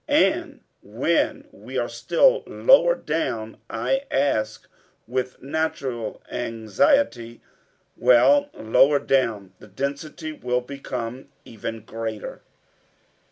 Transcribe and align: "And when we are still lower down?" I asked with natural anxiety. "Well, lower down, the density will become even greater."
"And 0.07 0.61
when 0.81 1.47
we 1.51 1.77
are 1.77 1.87
still 1.87 2.41
lower 2.47 2.95
down?" 2.95 3.57
I 3.69 4.05
asked 4.09 4.67
with 5.05 5.43
natural 5.43 6.23
anxiety. 6.31 7.41
"Well, 7.95 8.49
lower 8.55 8.97
down, 8.97 9.53
the 9.59 9.67
density 9.67 10.31
will 10.31 10.61
become 10.61 11.27
even 11.45 11.81
greater." 11.81 12.41